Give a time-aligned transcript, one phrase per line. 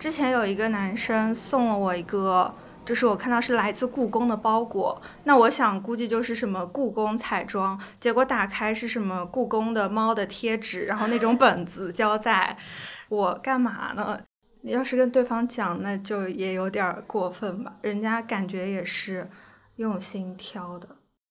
[0.00, 2.54] 之前有一个男生送了我一个，
[2.86, 12.56] 就是我看到是来自故宫的包裹，那我想估计就是什么故宫彩妆，结果打开是什么故宫的猫的贴纸，然后那种本子胶带，
[13.10, 14.18] 我干嘛呢？
[14.62, 19.28] 你要是跟对方讲，那就也有点过分吧，人家感觉也是
[19.76, 20.88] 用心挑的。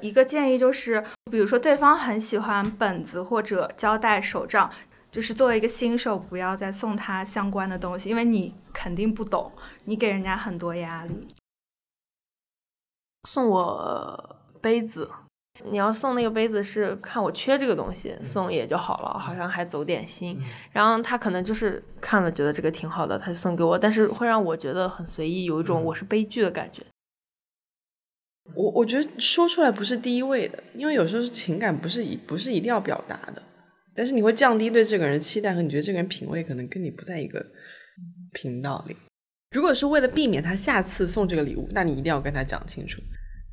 [0.00, 1.02] 一个建议就是，
[1.32, 4.70] 比如说对方很喜欢本子或者胶带、手账。
[5.12, 9.52] 就是作为一个新手，不要再送他相关的东西，因为你肯定不懂，
[9.84, 11.28] 你给人家很多压力。
[13.28, 15.10] 送我杯子，
[15.70, 20.40] 你要送那个杯子是看我缺这个东西，送也就好了，好像还走点心。
[20.72, 26.82] 然后他可能就是看了觉得这个挺好的，他就送给我，但是会让我觉得很随意，有一种我是悲剧的感觉。
[28.54, 33.42] 我我觉得说出来不是第一位的，因为有时候情感不是一不是一定要表达的。
[33.94, 37.44] 但是你会降低对这个人的期待和你觉得这个人品味可能跟你不在一个
[38.34, 38.96] 频道里。
[39.50, 43.02] 如果是为了避免他下次送这个礼物，那你一定要跟他讲清楚。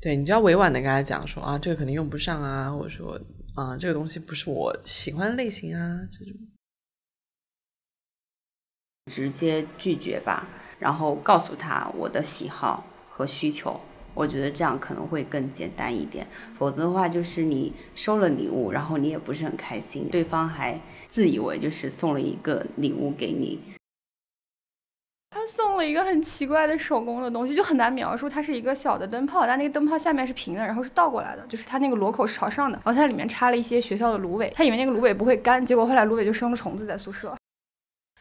[0.00, 3.20] 对你就要委婉的跟他讲说啊，这个肯定用不上啊，或者说
[3.54, 6.34] 啊，这个东西不是我喜欢的类型啊，这种。
[9.10, 13.78] 直接拒绝吧，然后告诉他我的喜好和需求。
[14.14, 16.26] 我觉得这样可能会更简单一点，
[16.58, 23.60] 否则的话，就是你收了礼物，然后你也不是很开心，对方还自以为就是送了一个礼物给你。
[25.32, 28.28] 他送了一个很奇怪的手工的东西，就很难描述。
[28.28, 37.32] 它是一个小的灯泡，但那个灯泡下面是平的，然后是倒过来的，就是它那个螺口是朝上的，然后它里面插了一些学校的芦苇，他以为那个芦苇不会干，结果后来芦苇就生了虫子在宿舍。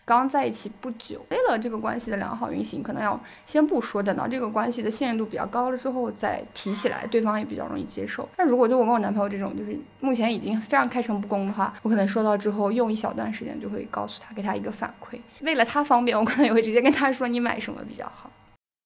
[0.10, 8.28] 刚在一起不久，为了这个关系的良好运行，可能要先不说，等到这个关系的信任度比较高了之后再提起来，对方也比较容易接受。
[8.36, 15.20] 那如果就我跟我男朋友这种，就是目前已经非常开诚布公的话，我可能说到之后用一小段时间就会告诉他，给他一个反馈。
[15.42, 18.32] 为了他方便，我可能也会直接跟他说你买什么比较好。